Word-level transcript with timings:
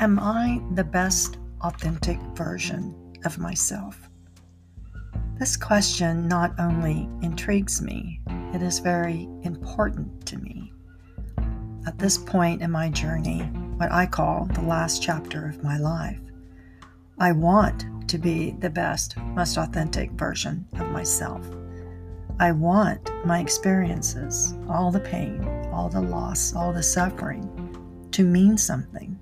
Am 0.00 0.18
I 0.18 0.62
the 0.76 0.82
best 0.82 1.36
authentic 1.60 2.18
version 2.34 2.94
of 3.26 3.36
myself? 3.36 4.08
This 5.38 5.58
question 5.58 6.26
not 6.26 6.58
only 6.58 7.06
intrigues 7.20 7.82
me, 7.82 8.22
it 8.54 8.62
is 8.62 8.78
very 8.78 9.28
important 9.42 10.24
to 10.24 10.38
me. 10.38 10.72
At 11.86 11.98
this 11.98 12.16
point 12.16 12.62
in 12.62 12.70
my 12.70 12.88
journey, 12.88 13.40
what 13.76 13.92
I 13.92 14.06
call 14.06 14.46
the 14.46 14.62
last 14.62 15.02
chapter 15.02 15.46
of 15.46 15.62
my 15.62 15.76
life, 15.76 16.18
I 17.18 17.32
want 17.32 18.08
to 18.08 18.16
be 18.16 18.52
the 18.52 18.70
best, 18.70 19.18
most 19.18 19.58
authentic 19.58 20.12
version 20.12 20.66
of 20.78 20.88
myself. 20.88 21.46
I 22.38 22.52
want 22.52 23.10
my 23.26 23.40
experiences, 23.40 24.54
all 24.66 24.90
the 24.90 25.00
pain, 25.00 25.44
all 25.70 25.90
the 25.90 26.00
loss, 26.00 26.54
all 26.54 26.72
the 26.72 26.82
suffering, 26.82 28.08
to 28.12 28.24
mean 28.24 28.56
something 28.56 29.19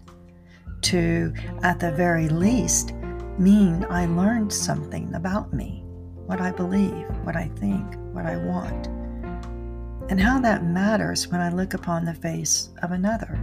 to, 0.82 1.32
at 1.62 1.80
the 1.80 1.92
very 1.92 2.28
least, 2.28 2.92
mean 3.38 3.86
I 3.88 4.06
learned 4.06 4.52
something 4.52 5.14
about 5.14 5.52
me, 5.52 5.82
what 6.26 6.40
I 6.40 6.50
believe, 6.50 7.06
what 7.22 7.36
I 7.36 7.48
think, 7.56 7.94
what 8.12 8.26
I 8.26 8.36
want, 8.36 8.88
and 10.10 10.20
how 10.20 10.40
that 10.40 10.64
matters 10.64 11.28
when 11.28 11.40
I 11.40 11.50
look 11.50 11.74
upon 11.74 12.04
the 12.04 12.14
face 12.14 12.70
of 12.82 12.92
another. 12.92 13.38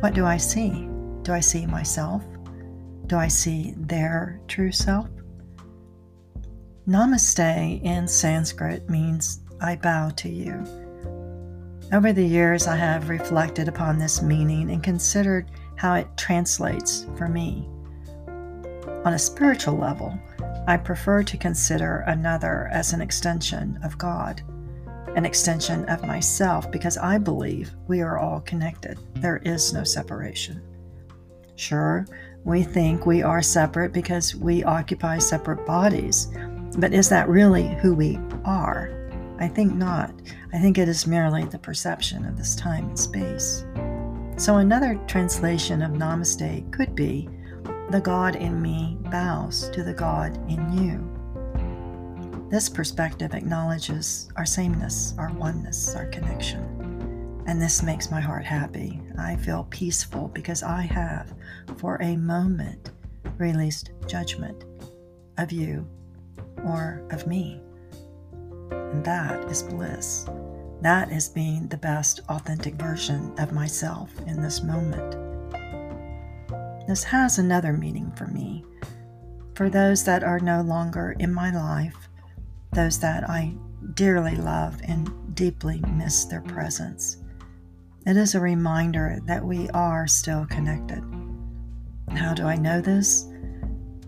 What 0.00 0.14
do 0.14 0.24
I 0.24 0.36
see? 0.36 0.88
Do 1.22 1.32
I 1.32 1.40
see 1.40 1.66
myself? 1.66 2.22
Do 3.06 3.16
I 3.16 3.28
see 3.28 3.74
their 3.76 4.40
true 4.48 4.72
self? 4.72 5.08
Namaste 6.88 7.82
in 7.82 8.08
Sanskrit 8.08 8.90
means 8.90 9.40
I 9.60 9.76
bow 9.76 10.10
to 10.16 10.28
you. 10.28 10.64
Over 11.92 12.12
the 12.12 12.26
years, 12.26 12.66
I 12.66 12.76
have 12.76 13.08
reflected 13.08 13.68
upon 13.68 13.98
this 13.98 14.22
meaning 14.22 14.70
and 14.70 14.82
considered 14.82 15.50
how 15.76 15.94
it 15.94 16.08
translates 16.16 17.06
for 17.16 17.28
me. 17.28 17.68
On 19.04 19.14
a 19.14 19.18
spiritual 19.18 19.76
level, 19.76 20.16
I 20.66 20.76
prefer 20.76 21.22
to 21.24 21.36
consider 21.36 22.04
another 22.06 22.68
as 22.72 22.92
an 22.92 23.00
extension 23.00 23.78
of 23.82 23.98
God, 23.98 24.42
an 25.16 25.24
extension 25.24 25.84
of 25.86 26.06
myself, 26.06 26.70
because 26.70 26.96
I 26.96 27.18
believe 27.18 27.72
we 27.88 28.00
are 28.00 28.18
all 28.18 28.40
connected. 28.40 28.98
There 29.16 29.38
is 29.38 29.72
no 29.72 29.82
separation. 29.82 30.62
Sure, 31.56 32.06
we 32.44 32.62
think 32.62 33.06
we 33.06 33.22
are 33.22 33.42
separate 33.42 33.92
because 33.92 34.34
we 34.34 34.64
occupy 34.64 35.18
separate 35.18 35.66
bodies, 35.66 36.28
but 36.78 36.92
is 36.92 37.08
that 37.08 37.28
really 37.28 37.68
who 37.80 37.94
we 37.94 38.18
are? 38.44 38.90
I 39.38 39.48
think 39.48 39.74
not. 39.74 40.12
I 40.52 40.58
think 40.58 40.78
it 40.78 40.88
is 40.88 41.06
merely 41.06 41.44
the 41.44 41.58
perception 41.58 42.24
of 42.24 42.36
this 42.36 42.54
time 42.54 42.88
and 42.88 42.98
space. 42.98 43.64
So, 44.36 44.56
another 44.56 44.98
translation 45.06 45.82
of 45.82 45.92
Namaste 45.92 46.70
could 46.72 46.94
be 46.94 47.28
The 47.90 48.00
God 48.00 48.36
in 48.36 48.60
me 48.60 48.98
bows 49.10 49.68
to 49.70 49.84
the 49.84 49.94
God 49.94 50.36
in 50.50 50.72
you. 50.72 52.48
This 52.50 52.68
perspective 52.68 53.34
acknowledges 53.34 54.28
our 54.36 54.44
sameness, 54.44 55.14
our 55.16 55.32
oneness, 55.32 55.94
our 55.94 56.06
connection. 56.06 57.42
And 57.46 57.60
this 57.60 57.82
makes 57.82 58.10
my 58.10 58.20
heart 58.20 58.44
happy. 58.44 59.00
I 59.18 59.36
feel 59.36 59.66
peaceful 59.70 60.28
because 60.28 60.62
I 60.62 60.82
have, 60.82 61.34
for 61.76 62.00
a 62.02 62.16
moment, 62.16 62.92
released 63.38 63.92
judgment 64.06 64.64
of 65.38 65.50
you 65.50 65.86
or 66.64 67.06
of 67.10 67.26
me. 67.26 67.60
And 68.70 69.04
that 69.04 69.44
is 69.50 69.62
bliss. 69.62 70.26
That 70.82 71.12
is 71.12 71.28
being 71.28 71.68
the 71.68 71.76
best 71.76 72.22
authentic 72.28 72.74
version 72.74 73.32
of 73.38 73.52
myself 73.52 74.10
in 74.26 74.42
this 74.42 74.64
moment. 74.64 75.16
This 76.88 77.04
has 77.04 77.38
another 77.38 77.72
meaning 77.74 78.10
for 78.16 78.26
me. 78.26 78.64
For 79.54 79.70
those 79.70 80.02
that 80.02 80.24
are 80.24 80.40
no 80.40 80.60
longer 80.62 81.14
in 81.20 81.32
my 81.32 81.52
life, 81.52 82.08
those 82.72 82.98
that 82.98 83.30
I 83.30 83.54
dearly 83.94 84.34
love 84.34 84.80
and 84.82 85.36
deeply 85.36 85.80
miss 85.86 86.24
their 86.24 86.40
presence, 86.40 87.18
it 88.04 88.16
is 88.16 88.34
a 88.34 88.40
reminder 88.40 89.20
that 89.26 89.44
we 89.44 89.70
are 89.70 90.08
still 90.08 90.46
connected. 90.46 91.04
How 92.10 92.34
do 92.34 92.42
I 92.46 92.56
know 92.56 92.80
this? 92.80 93.28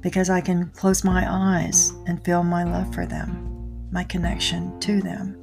Because 0.00 0.28
I 0.28 0.40
can 0.40 0.70
close 0.70 1.04
my 1.04 1.24
eyes 1.32 1.92
and 2.08 2.24
feel 2.24 2.42
my 2.42 2.64
love 2.64 2.92
for 2.92 3.06
them, 3.06 3.88
my 3.92 4.02
connection 4.02 4.80
to 4.80 5.00
them 5.00 5.36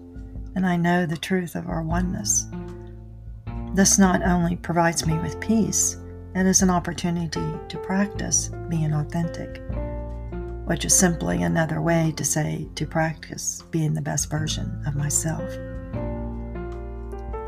and 0.55 0.65
I 0.65 0.75
know 0.75 1.05
the 1.05 1.17
truth 1.17 1.55
of 1.55 1.67
our 1.67 1.81
oneness. 1.81 2.47
This 3.73 3.97
not 3.97 4.21
only 4.23 4.57
provides 4.57 5.05
me 5.07 5.17
with 5.19 5.39
peace, 5.39 5.97
it 6.35 6.45
is 6.45 6.61
an 6.61 6.69
opportunity 6.69 7.53
to 7.69 7.77
practice 7.77 8.49
being 8.69 8.93
authentic, 8.93 9.61
which 10.65 10.85
is 10.85 10.97
simply 10.97 11.43
another 11.43 11.81
way 11.81 12.13
to 12.15 12.23
say 12.23 12.67
to 12.75 12.85
practice 12.85 13.63
being 13.71 13.93
the 13.93 14.01
best 14.01 14.29
version 14.29 14.81
of 14.85 14.95
myself. 14.95 15.49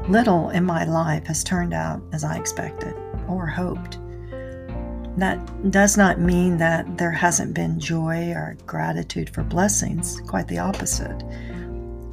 Little 0.10 0.50
in 0.50 0.66
my 0.66 0.84
life 0.84 1.28
has 1.28 1.44
turned 1.44 1.74
out 1.74 2.02
as 2.12 2.26
I 2.26 2.38
expected 2.38 2.94
or 3.28 3.48
hoped. 3.48 4.00
That 5.18 5.72
does 5.72 5.96
not 5.96 6.20
mean 6.20 6.58
that 6.58 6.98
there 6.98 7.12
hasn't 7.12 7.54
been 7.54 7.80
joy 7.80 8.32
or 8.32 8.58
gratitude 8.66 9.30
for 9.30 9.44
blessings, 9.44 10.20
quite 10.28 10.48
the 10.48 10.60
opposite. 10.60 11.24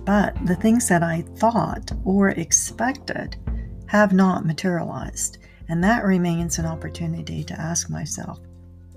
But 0.05 0.35
the 0.47 0.57
things 0.57 0.89
that 0.89 1.03
I 1.03 1.23
thought 1.37 1.93
or 2.05 2.31
expected 2.31 3.37
have 3.87 4.13
not 4.13 4.47
materialized. 4.47 5.39
And 5.69 5.85
that 5.85 6.05
remains 6.05 6.59
an 6.59 6.67
opportunity 6.67 7.45
to 7.45 7.61
ask 7.61 7.91
myself 7.91 8.41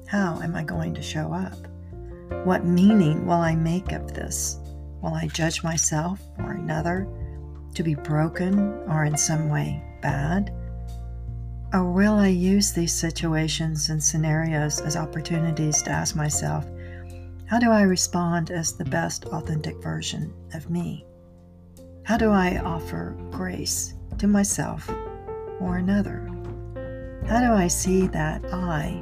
how 0.08 0.40
am 0.42 0.56
I 0.56 0.64
going 0.64 0.94
to 0.94 1.02
show 1.02 1.34
up? 1.34 1.58
What 2.46 2.66
meaning 2.66 3.26
will 3.26 3.42
I 3.42 3.56
make 3.56 3.92
of 3.92 4.14
this? 4.14 4.60
Will 5.02 5.14
I 5.14 5.28
judge 5.28 5.64
myself 5.64 6.20
or 6.40 6.52
another 6.52 7.08
to 7.74 7.84
be 7.84 7.96
broken 7.96 8.60
or 8.88 9.06
in 9.06 9.18
some 9.18 9.50
way 9.50 9.84
bad? 10.02 10.54
Or 11.74 11.92
will 11.92 12.14
I 12.14 12.28
use 12.28 12.72
these 12.72 12.94
situations 12.94 13.90
and 13.90 14.04
scenarios 14.04 14.80
as 14.82 14.96
opportunities 14.96 15.82
to 15.84 15.92
ask 15.92 16.16
myself, 16.16 16.68
how 17.46 17.60
do 17.60 17.72
I 17.72 17.82
respond 17.82 18.52
as 18.52 18.74
the 18.74 18.86
best 18.86 19.26
authentic 19.26 19.82
version 19.82 20.34
of 20.54 20.70
me? 20.70 21.06
How 22.04 22.18
do 22.18 22.32
I 22.32 22.58
offer 22.58 23.16
grace 23.32 23.94
to 24.18 24.28
myself 24.28 24.90
or 25.60 25.78
another? 25.78 26.30
How 27.28 27.40
do 27.40 27.54
I 27.54 27.68
see 27.68 28.08
that 28.08 28.44
I 28.54 29.02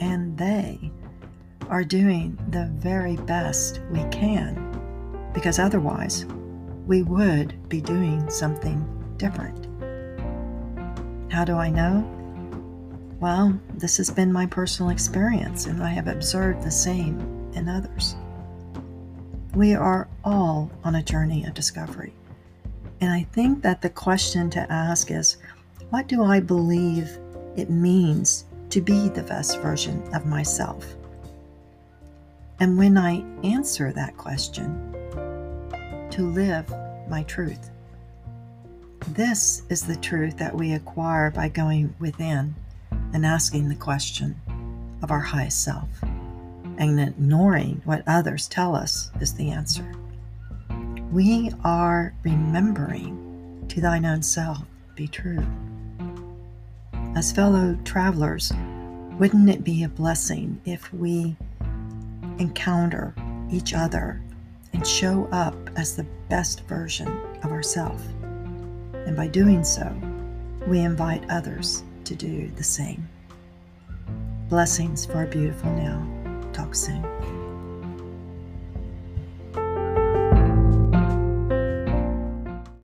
and 0.00 0.36
they 0.36 0.90
are 1.68 1.84
doing 1.84 2.38
the 2.50 2.66
very 2.74 3.16
best 3.16 3.80
we 3.90 4.02
can? 4.10 5.30
Because 5.32 5.58
otherwise, 5.58 6.26
we 6.86 7.02
would 7.02 7.68
be 7.68 7.80
doing 7.80 8.28
something 8.28 8.84
different. 9.16 9.66
How 11.32 11.44
do 11.44 11.54
I 11.56 11.70
know? 11.70 12.06
Well, 13.20 13.58
this 13.74 13.96
has 13.98 14.10
been 14.10 14.32
my 14.32 14.46
personal 14.46 14.90
experience, 14.90 15.66
and 15.66 15.82
I 15.82 15.90
have 15.90 16.08
observed 16.08 16.62
the 16.62 16.70
same 16.70 17.41
in 17.54 17.68
others. 17.68 18.16
We 19.54 19.74
are 19.74 20.08
all 20.24 20.70
on 20.84 20.94
a 20.94 21.02
journey 21.02 21.44
of 21.44 21.54
discovery. 21.54 22.12
And 23.00 23.10
I 23.10 23.24
think 23.32 23.62
that 23.62 23.82
the 23.82 23.90
question 23.90 24.48
to 24.50 24.72
ask 24.72 25.10
is 25.10 25.36
what 25.90 26.08
do 26.08 26.22
I 26.22 26.40
believe 26.40 27.18
it 27.56 27.68
means 27.68 28.44
to 28.70 28.80
be 28.80 29.08
the 29.08 29.22
best 29.22 29.60
version 29.60 30.02
of 30.14 30.24
myself? 30.26 30.86
And 32.60 32.78
when 32.78 32.96
I 32.96 33.24
answer 33.42 33.92
that 33.92 34.16
question, 34.16 34.92
to 36.12 36.28
live 36.28 36.68
my 37.08 37.22
truth. 37.22 37.70
This 39.08 39.62
is 39.70 39.80
the 39.80 39.96
truth 39.96 40.36
that 40.36 40.54
we 40.54 40.74
acquire 40.74 41.30
by 41.30 41.48
going 41.48 41.94
within 41.98 42.54
and 43.14 43.24
asking 43.24 43.70
the 43.70 43.74
question 43.74 44.38
of 45.02 45.10
our 45.10 45.20
highest 45.20 45.64
self 45.64 45.88
and 46.78 47.00
ignoring 47.00 47.82
what 47.84 48.02
others 48.06 48.48
tell 48.48 48.74
us 48.74 49.10
is 49.20 49.34
the 49.34 49.50
answer. 49.50 49.90
We 51.12 51.50
are 51.64 52.14
remembering 52.22 53.66
to 53.68 53.80
thine 53.80 54.04
own 54.04 54.22
self 54.22 54.62
be 54.94 55.08
true. 55.08 55.44
As 57.14 57.32
fellow 57.32 57.78
travelers, 57.84 58.52
wouldn't 59.18 59.50
it 59.50 59.64
be 59.64 59.84
a 59.84 59.88
blessing 59.88 60.60
if 60.64 60.92
we 60.92 61.36
encounter 62.38 63.14
each 63.50 63.74
other 63.74 64.20
and 64.72 64.86
show 64.86 65.28
up 65.32 65.54
as 65.76 65.94
the 65.94 66.06
best 66.28 66.62
version 66.62 67.08
of 67.42 67.52
ourselves? 67.52 68.02
And 69.06 69.16
by 69.16 69.28
doing 69.28 69.64
so, 69.64 69.94
we 70.66 70.80
invite 70.80 71.28
others 71.28 71.82
to 72.04 72.14
do 72.14 72.50
the 72.56 72.64
same. 72.64 73.08
Blessings 74.48 75.04
for 75.04 75.24
a 75.24 75.26
beautiful 75.26 75.72
now. 75.72 76.21
Talk 76.52 76.74
soon. 76.74 77.41